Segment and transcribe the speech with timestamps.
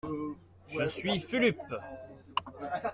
[0.71, 1.59] Je suis Fulup.